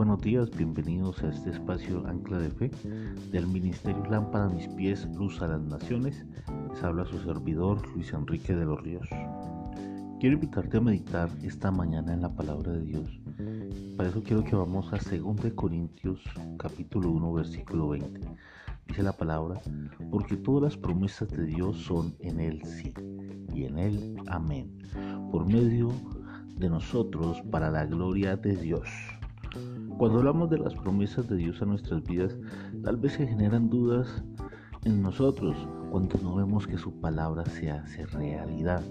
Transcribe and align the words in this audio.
buenos 0.00 0.22
días, 0.22 0.48
bienvenidos 0.56 1.22
a 1.22 1.28
este 1.28 1.50
espacio 1.50 2.02
Ancla 2.06 2.38
de 2.38 2.48
Fe 2.48 2.70
del 3.30 3.46
Ministerio 3.46 4.02
Lámpara 4.06 4.46
a 4.46 4.48
mis 4.48 4.66
pies, 4.68 5.06
Luz 5.14 5.42
a 5.42 5.46
las 5.46 5.60
Naciones. 5.60 6.24
Les 6.70 6.82
habla 6.82 7.04
su 7.04 7.18
servidor 7.18 7.86
Luis 7.94 8.10
Enrique 8.14 8.56
de 8.56 8.64
los 8.64 8.80
Ríos. 8.80 9.06
Quiero 10.18 10.36
invitarte 10.36 10.78
a 10.78 10.80
meditar 10.80 11.28
esta 11.42 11.70
mañana 11.70 12.14
en 12.14 12.22
la 12.22 12.34
palabra 12.34 12.72
de 12.72 12.80
Dios. 12.80 13.20
Para 13.98 14.08
eso 14.08 14.22
quiero 14.22 14.42
que 14.42 14.56
vamos 14.56 14.90
a 14.90 14.96
2 14.96 15.52
Corintios 15.54 16.24
capítulo 16.56 17.10
1 17.10 17.32
versículo 17.34 17.90
20. 17.90 18.20
Dice 18.86 19.02
la 19.02 19.12
palabra, 19.12 19.60
porque 20.10 20.38
todas 20.38 20.62
las 20.62 20.80
promesas 20.80 21.28
de 21.28 21.44
Dios 21.44 21.76
son 21.76 22.14
en 22.20 22.40
Él 22.40 22.62
sí 22.64 22.94
y 23.54 23.64
en 23.64 23.78
Él 23.78 24.16
amén, 24.28 24.78
por 25.30 25.44
medio 25.44 25.92
de 26.56 26.70
nosotros 26.70 27.42
para 27.50 27.70
la 27.70 27.84
gloria 27.84 28.38
de 28.38 28.56
Dios. 28.56 28.88
Cuando 29.98 30.18
hablamos 30.18 30.50
de 30.50 30.58
las 30.58 30.74
promesas 30.74 31.28
de 31.28 31.36
Dios 31.36 31.60
a 31.62 31.66
nuestras 31.66 32.02
vidas, 32.04 32.36
tal 32.82 32.96
vez 32.96 33.12
se 33.14 33.26
generan 33.26 33.68
dudas 33.68 34.22
en 34.84 35.02
nosotros 35.02 35.56
cuando 35.90 36.18
no 36.22 36.36
vemos 36.36 36.66
que 36.66 36.78
su 36.78 36.92
palabra 37.00 37.44
se 37.44 37.70
hace 37.70 38.06
realidad. 38.06 38.82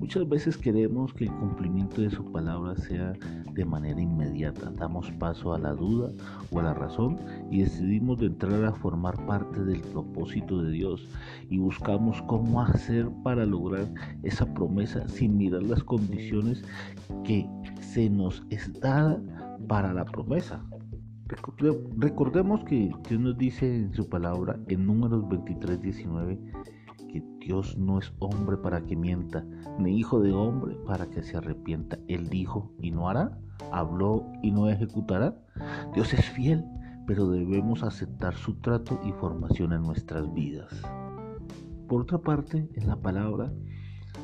Muchas 0.00 0.26
veces 0.28 0.56
queremos 0.56 1.12
que 1.12 1.24
el 1.24 1.32
cumplimiento 1.32 2.00
de 2.00 2.10
su 2.10 2.24
palabra 2.32 2.74
sea 2.76 3.12
de 3.52 3.64
manera 3.64 4.00
inmediata. 4.00 4.70
Damos 4.70 5.10
paso 5.12 5.52
a 5.52 5.58
la 5.58 5.72
duda 5.74 6.10
o 6.50 6.58
a 6.58 6.62
la 6.62 6.74
razón 6.74 7.18
y 7.50 7.60
decidimos 7.60 8.18
de 8.18 8.26
entrar 8.26 8.64
a 8.64 8.72
formar 8.72 9.24
parte 9.26 9.62
del 9.62 9.82
propósito 9.82 10.62
de 10.62 10.72
Dios 10.72 11.06
y 11.50 11.58
buscamos 11.58 12.22
cómo 12.22 12.62
hacer 12.62 13.10
para 13.22 13.44
lograr 13.44 13.86
esa 14.22 14.46
promesa 14.54 15.06
sin 15.08 15.36
mirar 15.36 15.62
las 15.62 15.84
condiciones 15.84 16.64
que 17.22 17.46
se 17.80 18.08
nos 18.08 18.42
está 18.48 19.20
para 19.70 19.94
la 19.94 20.04
promesa. 20.04 20.64
Recordemos 21.96 22.64
que 22.64 22.90
Dios 23.08 23.20
nos 23.20 23.38
dice 23.38 23.72
en 23.72 23.94
su 23.94 24.08
palabra 24.08 24.58
en 24.66 24.84
números 24.84 25.28
23, 25.28 25.80
19 25.80 26.40
que 27.12 27.22
Dios 27.38 27.78
no 27.78 28.00
es 28.00 28.12
hombre 28.18 28.56
para 28.56 28.84
que 28.84 28.96
mienta, 28.96 29.46
ni 29.78 29.96
hijo 29.96 30.18
de 30.18 30.32
hombre 30.32 30.74
para 30.84 31.08
que 31.08 31.22
se 31.22 31.36
arrepienta. 31.36 32.00
Él 32.08 32.28
dijo 32.28 32.72
y 32.80 32.90
no 32.90 33.08
hará, 33.08 33.38
habló 33.70 34.26
y 34.42 34.50
no 34.50 34.68
ejecutará. 34.68 35.36
Dios 35.94 36.12
es 36.14 36.28
fiel, 36.30 36.64
pero 37.06 37.28
debemos 37.30 37.84
aceptar 37.84 38.34
su 38.34 38.54
trato 38.56 38.98
y 39.04 39.12
formación 39.12 39.72
en 39.72 39.82
nuestras 39.82 40.34
vidas. 40.34 40.82
Por 41.86 42.00
otra 42.00 42.18
parte, 42.18 42.68
en 42.74 42.88
la 42.88 42.96
palabra 42.96 43.52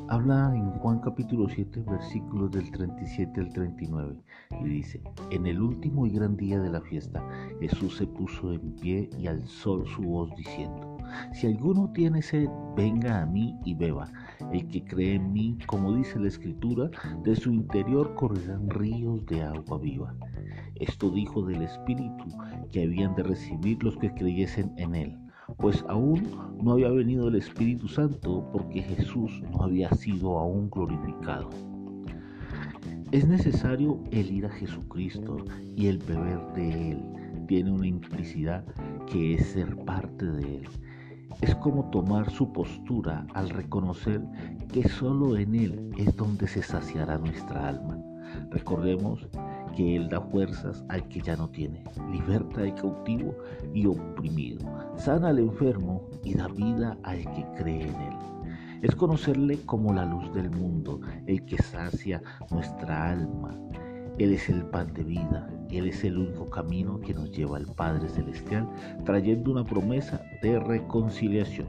habla 0.08 0.52
en 0.54 0.70
Juan 0.78 1.00
capítulo 1.00 1.48
7 1.48 1.82
versículos 1.88 2.50
del 2.52 2.70
37 2.70 3.40
al 3.40 3.52
39 3.52 4.16
y 4.60 4.64
dice, 4.64 5.00
en 5.30 5.46
el 5.46 5.60
último 5.60 6.06
y 6.06 6.10
gran 6.10 6.36
día 6.36 6.60
de 6.60 6.70
la 6.70 6.80
fiesta 6.80 7.26
Jesús 7.60 7.96
se 7.96 8.06
puso 8.06 8.52
en 8.52 8.72
pie 8.76 9.10
y 9.18 9.26
alzó 9.26 9.84
su 9.86 10.02
voz 10.02 10.30
diciendo, 10.36 10.96
si 11.32 11.46
alguno 11.46 11.90
tiene 11.92 12.22
sed, 12.22 12.48
venga 12.76 13.22
a 13.22 13.26
mí 13.26 13.56
y 13.64 13.74
beba. 13.74 14.10
El 14.52 14.68
que 14.68 14.84
cree 14.84 15.14
en 15.14 15.32
mí, 15.32 15.56
como 15.66 15.94
dice 15.94 16.18
la 16.18 16.28
escritura, 16.28 16.90
de 17.22 17.36
su 17.36 17.52
interior 17.52 18.14
correrán 18.14 18.68
ríos 18.70 19.24
de 19.26 19.42
agua 19.42 19.78
viva. 19.78 20.14
Esto 20.74 21.10
dijo 21.10 21.42
del 21.42 21.62
Espíritu 21.62 22.24
que 22.70 22.82
habían 22.82 23.14
de 23.14 23.22
recibir 23.22 23.82
los 23.82 23.96
que 23.96 24.12
creyesen 24.12 24.72
en 24.76 24.94
él 24.94 25.25
pues 25.58 25.84
aún 25.88 26.22
no 26.62 26.72
había 26.72 26.90
venido 26.90 27.28
el 27.28 27.36
Espíritu 27.36 27.88
Santo 27.88 28.48
porque 28.52 28.82
Jesús 28.82 29.42
no 29.52 29.62
había 29.62 29.90
sido 29.90 30.38
aún 30.38 30.68
glorificado. 30.70 31.50
Es 33.12 33.26
necesario 33.28 34.02
el 34.10 34.30
ir 34.32 34.46
a 34.46 34.50
Jesucristo 34.50 35.36
y 35.76 35.86
el 35.86 35.98
beber 35.98 36.40
de 36.54 36.90
Él. 36.90 37.02
Tiene 37.46 37.70
una 37.70 37.86
implicidad 37.86 38.64
que 39.06 39.34
es 39.34 39.46
ser 39.46 39.76
parte 39.84 40.26
de 40.26 40.56
Él. 40.58 40.68
Es 41.40 41.54
como 41.56 41.88
tomar 41.90 42.30
su 42.30 42.52
postura 42.52 43.26
al 43.34 43.50
reconocer 43.50 44.22
que 44.72 44.88
solo 44.88 45.36
en 45.36 45.54
Él 45.54 45.90
es 45.96 46.16
donde 46.16 46.48
se 46.48 46.62
saciará 46.62 47.18
nuestra 47.18 47.68
alma. 47.68 47.98
Recordemos 48.50 49.28
que 49.76 49.94
Él 49.94 50.08
da 50.08 50.20
fuerzas 50.20 50.82
al 50.88 51.06
que 51.08 51.20
ya 51.20 51.36
no 51.36 51.48
tiene, 51.50 51.84
liberta 52.10 52.62
al 52.62 52.74
cautivo 52.74 53.36
y 53.74 53.86
oprimido, 53.86 54.66
sana 54.96 55.28
al 55.28 55.38
enfermo 55.38 56.08
y 56.24 56.34
da 56.34 56.48
vida 56.48 56.98
al 57.04 57.18
que 57.18 57.46
cree 57.56 57.82
en 57.82 57.94
Él. 57.94 58.16
Es 58.82 58.96
conocerle 58.96 59.58
como 59.66 59.92
la 59.92 60.04
luz 60.04 60.32
del 60.34 60.50
mundo, 60.50 61.00
el 61.26 61.44
que 61.44 61.58
sacia 61.58 62.22
nuestra 62.50 63.10
alma. 63.10 63.54
Él 64.18 64.32
es 64.32 64.48
el 64.48 64.64
pan 64.64 64.92
de 64.94 65.04
vida, 65.04 65.48
Él 65.70 65.88
es 65.88 66.02
el 66.04 66.16
único 66.18 66.48
camino 66.48 66.98
que 67.00 67.12
nos 67.12 67.30
lleva 67.30 67.58
al 67.58 67.66
Padre 67.66 68.08
Celestial, 68.08 68.68
trayendo 69.04 69.52
una 69.52 69.64
promesa 69.64 70.22
de 70.42 70.58
reconciliación. 70.58 71.68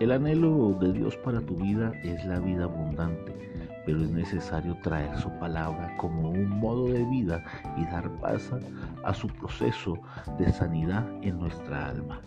El 0.00 0.10
anhelo 0.10 0.76
de 0.80 0.92
Dios 0.92 1.16
para 1.18 1.40
tu 1.40 1.56
vida 1.56 1.92
es 2.02 2.24
la 2.24 2.40
vida 2.40 2.64
abundante 2.64 3.51
pero 3.84 4.02
es 4.02 4.10
necesario 4.10 4.76
traer 4.82 5.16
su 5.18 5.30
palabra 5.38 5.96
como 5.96 6.30
un 6.30 6.48
modo 6.48 6.86
de 6.88 7.04
vida 7.04 7.44
y 7.76 7.84
dar 7.84 8.10
paso 8.20 8.58
a 9.04 9.14
su 9.14 9.28
proceso 9.28 9.98
de 10.38 10.52
sanidad 10.52 11.06
en 11.22 11.38
nuestra 11.38 11.86
alma. 11.86 12.20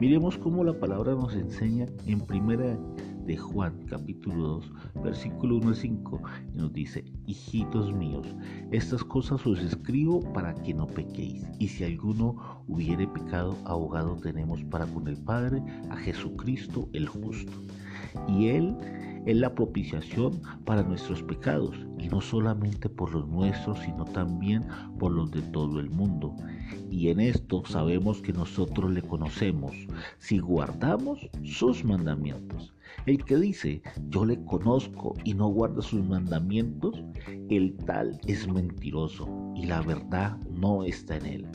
Miremos 0.00 0.38
cómo 0.38 0.62
la 0.62 0.78
palabra 0.78 1.12
nos 1.12 1.34
enseña 1.34 1.86
en 2.06 2.20
primera 2.20 2.78
de 3.26 3.36
Juan 3.36 3.84
capítulo 3.86 4.60
2 4.60 4.72
versículo 5.02 5.56
1 5.56 5.68
al 5.68 5.76
5 5.76 6.22
y 6.54 6.56
nos 6.56 6.72
dice, 6.72 7.04
hijitos 7.26 7.92
míos, 7.92 8.26
estas 8.70 9.04
cosas 9.04 9.46
os 9.46 9.60
escribo 9.60 10.20
para 10.32 10.54
que 10.54 10.72
no 10.72 10.86
pequéis 10.86 11.44
y 11.58 11.68
si 11.68 11.84
alguno 11.84 12.62
hubiere 12.68 13.06
pecado, 13.06 13.56
abogado 13.64 14.16
tenemos 14.16 14.64
para 14.64 14.86
con 14.86 15.08
el 15.08 15.18
Padre 15.18 15.62
a 15.90 15.96
Jesucristo 15.96 16.88
el 16.92 17.06
justo. 17.06 17.52
Y 18.28 18.48
él 18.48 18.76
es 19.26 19.36
la 19.36 19.54
propiciación 19.54 20.40
para 20.64 20.82
nuestros 20.82 21.22
pecados, 21.22 21.76
y 21.98 22.08
no 22.08 22.20
solamente 22.20 22.88
por 22.88 23.12
los 23.12 23.28
nuestros, 23.28 23.78
sino 23.80 24.04
también 24.04 24.64
por 24.98 25.12
los 25.12 25.30
de 25.30 25.42
todo 25.42 25.80
el 25.80 25.90
mundo. 25.90 26.34
Y 26.90 27.08
en 27.08 27.20
esto 27.20 27.62
sabemos 27.66 28.22
que 28.22 28.32
nosotros 28.32 28.90
le 28.90 29.02
conocemos, 29.02 29.72
si 30.18 30.38
guardamos 30.38 31.28
sus 31.44 31.84
mandamientos. 31.84 32.74
El 33.04 33.22
que 33.24 33.36
dice, 33.36 33.82
yo 34.08 34.24
le 34.24 34.42
conozco 34.44 35.14
y 35.24 35.34
no 35.34 35.48
guarda 35.48 35.82
sus 35.82 36.02
mandamientos, 36.02 37.04
el 37.50 37.76
tal 37.84 38.18
es 38.26 38.48
mentiroso 38.48 39.28
y 39.54 39.66
la 39.66 39.82
verdad 39.82 40.38
no 40.50 40.84
está 40.84 41.16
en 41.18 41.26
él. 41.26 41.46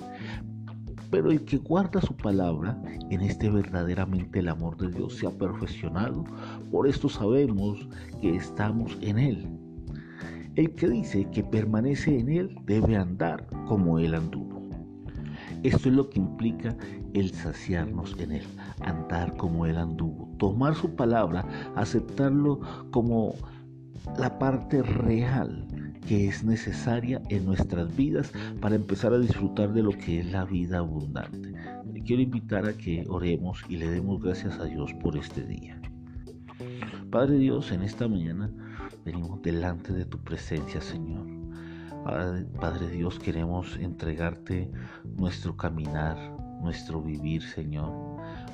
Pero 1.14 1.30
el 1.30 1.46
que 1.46 1.58
guarda 1.58 2.02
su 2.02 2.18
palabra, 2.18 2.76
en 3.12 3.22
este 3.22 3.48
verdaderamente 3.48 4.40
el 4.40 4.50
amor 4.50 4.78
de 4.78 4.90
Dios 4.90 5.16
se 5.16 5.28
ha 5.28 5.30
perfeccionado. 5.30 6.24
Por 6.72 6.88
esto 6.88 7.08
sabemos 7.08 7.88
que 8.20 8.36
estamos 8.36 8.98
en 9.00 9.20
Él. 9.20 9.48
El 10.56 10.74
que 10.74 10.90
dice 10.90 11.30
que 11.30 11.44
permanece 11.44 12.18
en 12.18 12.30
Él 12.30 12.58
debe 12.66 12.98
andar 12.98 13.46
como 13.68 14.00
Él 14.00 14.16
anduvo. 14.16 14.60
Esto 15.62 15.90
es 15.90 15.94
lo 15.94 16.10
que 16.10 16.18
implica 16.18 16.76
el 17.14 17.32
saciarnos 17.32 18.16
en 18.18 18.32
Él, 18.32 18.48
andar 18.82 19.38
como 19.38 19.68
Él 19.68 19.78
anduvo, 19.78 20.36
tomar 20.40 20.74
su 20.74 20.96
palabra, 20.96 21.46
aceptarlo 21.76 22.60
como 22.90 23.36
la 24.18 24.40
parte 24.40 24.82
real 24.82 25.68
que 26.08 26.28
es 26.28 26.44
necesaria 26.44 27.22
en 27.30 27.46
nuestras 27.46 27.96
vidas 27.96 28.32
para 28.62 28.76
empezar 28.76 29.14
a 29.14 29.20
disfrutar 29.20 29.74
de 29.74 29.84
lo 29.84 29.92
que 29.92 30.20
es 30.20 30.32
la 30.32 30.46
vida 30.46 30.80
abundante. 30.80 31.54
Te 31.94 32.02
quiero 32.02 32.22
invitar 32.22 32.68
a 32.68 32.74
que 32.74 33.06
oremos 33.08 33.64
y 33.70 33.78
le 33.78 33.90
demos 33.90 34.22
gracias 34.22 34.60
a 34.60 34.66
Dios 34.66 34.94
por 35.02 35.18
este 35.18 35.46
día. 35.46 35.80
Padre 37.10 37.38
Dios, 37.38 37.72
en 37.72 37.84
esta 37.84 38.08
mañana 38.08 38.50
venimos 39.06 39.42
delante 39.42 39.94
de 39.94 40.06
tu 40.06 40.18
presencia, 40.20 40.82
Señor. 40.82 41.34
Padre, 42.04 42.90
Dios, 42.90 43.18
queremos 43.18 43.78
entregarte 43.78 44.70
nuestro 45.16 45.56
caminar, 45.56 46.18
nuestro 46.64 47.02
vivir, 47.02 47.44
Señor, 47.44 47.92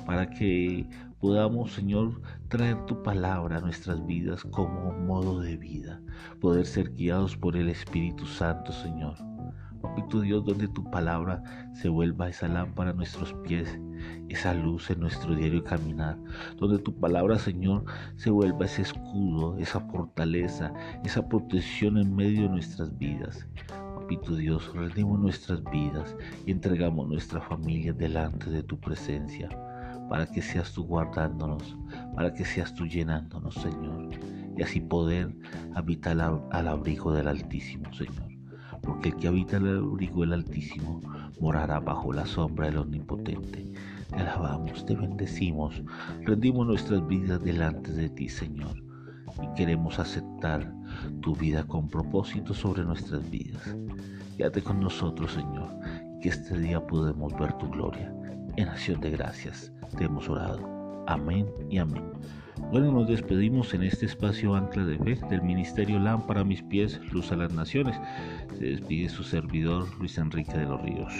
para 0.04 0.28
que 0.28 0.86
podamos, 1.20 1.72
Señor, 1.72 2.20
traer 2.48 2.84
tu 2.86 3.02
palabra 3.02 3.58
a 3.58 3.60
nuestras 3.60 4.04
vidas 4.06 4.42
como 4.44 4.92
modo 4.92 5.40
de 5.40 5.56
vida, 5.56 6.00
poder 6.40 6.66
ser 6.66 6.94
guiados 6.94 7.36
por 7.36 7.56
el 7.56 7.68
Espíritu 7.68 8.26
Santo, 8.26 8.72
Señor. 8.72 9.14
Papito 9.80 10.20
Dios, 10.20 10.44
donde 10.44 10.68
tu 10.68 10.84
palabra 10.90 11.42
se 11.72 11.88
vuelva 11.88 12.28
esa 12.28 12.48
lámpara 12.48 12.90
a 12.90 12.94
nuestros 12.94 13.32
pies, 13.44 13.80
esa 14.28 14.52
luz 14.52 14.90
en 14.90 15.00
nuestro 15.00 15.34
diario 15.34 15.64
caminar, 15.64 16.18
donde 16.58 16.78
tu 16.78 16.94
palabra, 17.00 17.38
Señor, 17.38 17.84
se 18.16 18.30
vuelva 18.30 18.66
ese 18.66 18.82
escudo, 18.82 19.56
esa 19.58 19.80
fortaleza, 19.80 20.72
esa 21.02 21.26
protección 21.26 21.96
en 21.96 22.14
medio 22.14 22.42
de 22.42 22.48
nuestras 22.50 22.96
vidas. 22.98 23.46
Papito 23.94 24.34
Dios, 24.36 24.70
rendimos 24.74 25.18
nuestras 25.18 25.62
vidas 25.64 26.14
y 26.46 26.52
entregamos 26.52 27.08
nuestra 27.08 27.40
familia 27.40 27.92
delante 27.92 28.50
de 28.50 28.62
tu 28.62 28.78
presencia 28.78 29.48
para 30.08 30.26
que 30.26 30.42
seas 30.42 30.72
tú 30.72 30.84
guardándonos, 30.84 31.76
para 32.14 32.34
que 32.34 32.44
seas 32.44 32.74
tú 32.74 32.86
llenándonos, 32.86 33.54
Señor, 33.54 34.10
y 34.56 34.62
así 34.62 34.80
poder 34.80 35.34
habitar 35.74 36.20
al, 36.20 36.68
abrigo 36.68 37.12
del 37.12 37.28
Altísimo, 37.28 37.92
Señor. 37.92 38.28
porque 38.82 39.10
el 39.10 39.16
que 39.16 39.28
habita 39.28 39.58
el 39.58 39.78
abrigo 39.78 40.22
del 40.22 40.32
Altísimo 40.32 41.00
morará 41.40 41.78
bajo 41.80 42.12
la 42.12 42.26
sombra 42.26 42.66
del 42.66 42.78
Omnipotente. 42.78 43.72
Te 44.08 44.16
alabamos, 44.16 44.84
te 44.84 44.96
bendecimos, 44.96 45.80
rendimos 46.22 46.66
nuestras 46.66 47.06
vidas 47.06 47.42
delante 47.44 47.92
de 47.92 48.08
ti, 48.08 48.28
Señor, 48.28 48.82
y 49.42 49.54
queremos 49.54 49.98
aceptar 49.98 50.72
tu 51.20 51.34
vida 51.34 51.64
con 51.64 51.88
propósito 51.88 52.54
sobre 52.54 52.84
nuestras 52.84 53.28
vidas. 53.30 53.74
Quédate 54.36 54.62
con 54.62 54.80
nosotros, 54.80 55.32
Señor, 55.32 55.68
que 56.20 56.30
este 56.30 56.58
día 56.58 56.84
podamos 56.86 57.32
ver 57.38 57.52
tu 57.54 57.68
gloria. 57.70 58.12
En 58.56 58.68
acción 58.68 59.00
de 59.00 59.10
gracias 59.10 59.72
te 59.96 60.04
hemos 60.04 60.28
orado. 60.28 61.04
Amén 61.06 61.46
y 61.68 61.78
amén. 61.78 62.04
Bueno, 62.70 62.92
nos 62.92 63.08
despedimos 63.08 63.74
en 63.74 63.82
este 63.82 64.06
espacio 64.06 64.54
Ancla 64.54 64.84
de 64.84 64.98
Fe 64.98 65.18
del 65.28 65.42
Ministerio 65.42 65.98
Lámpara 65.98 66.44
mis 66.44 66.62
pies, 66.62 67.00
Luz 67.12 67.32
a 67.32 67.36
las 67.36 67.52
Naciones. 67.52 67.96
Se 68.58 68.64
despide 68.64 69.08
su 69.08 69.24
servidor 69.24 69.88
Luis 69.98 70.18
Enrique 70.18 70.56
de 70.56 70.66
los 70.66 70.80
Ríos. 70.82 71.12